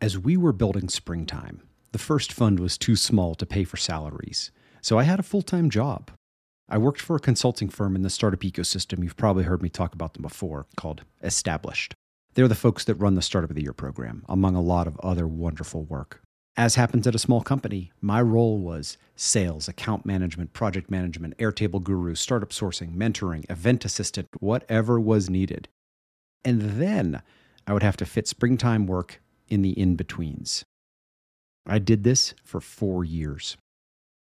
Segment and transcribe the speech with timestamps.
[0.00, 1.58] As we were building SpringTime,
[1.90, 5.42] the first fund was too small to pay for salaries, so I had a full
[5.42, 6.12] time job.
[6.68, 9.02] I worked for a consulting firm in the startup ecosystem.
[9.02, 11.94] You've probably heard me talk about them before, called Established.
[12.34, 14.96] They're the folks that run the Startup of the Year program, among a lot of
[15.00, 16.20] other wonderful work.
[16.56, 21.82] As happens at a small company, my role was sales, account management, project management, Airtable
[21.82, 25.66] guru, startup sourcing, mentoring, event assistant, whatever was needed.
[26.44, 27.20] And then
[27.66, 30.64] I would have to fit SpringTime work in the in betweens.
[31.66, 33.56] I did this for four years.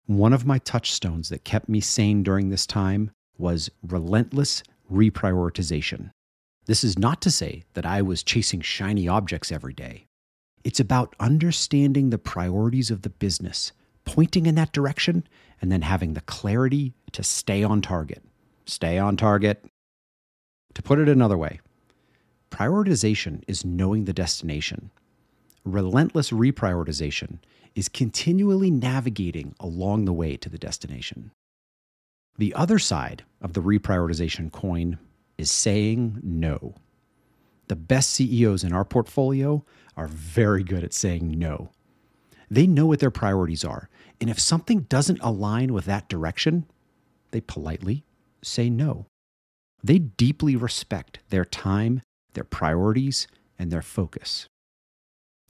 [0.07, 4.63] One of my touchstones that kept me sane during this time was relentless
[4.93, 6.11] reprioritization.
[6.67, 10.07] This is not to say that I was chasing shiny objects every day.
[10.65, 13.73] It's about understanding the priorities of the business,
[14.05, 15.27] pointing in that direction,
[15.61, 18.23] and then having the clarity to stay on target.
[18.67, 19.65] Stay on target.
[20.75, 21.61] To put it another way,
[22.51, 24.91] prioritization is knowing the destination.
[25.65, 27.39] Relentless reprioritization
[27.75, 31.31] is continually navigating along the way to the destination.
[32.37, 34.99] The other side of the reprioritization coin
[35.39, 36.75] is saying no.
[37.69, 39.65] The best CEOs in our portfolio
[39.97, 41.71] are very good at saying no.
[42.51, 43.89] They know what their priorities are,
[44.21, 46.67] and if something doesn't align with that direction,
[47.31, 48.05] they politely
[48.43, 49.07] say no.
[49.83, 52.03] They deeply respect their time,
[52.35, 53.27] their priorities,
[53.59, 54.47] and their focus.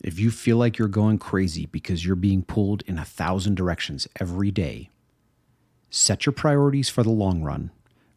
[0.02, 4.08] If you feel like you're going crazy because you're being pulled in a thousand directions
[4.18, 4.90] every day,
[5.90, 7.70] set your priorities for the long run,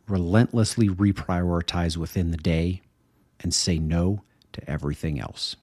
[0.08, 2.82] relentlessly reprioritize within the day,
[3.40, 5.58] and say no to everything else.